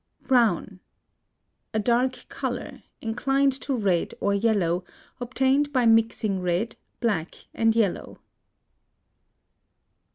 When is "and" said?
7.53-7.75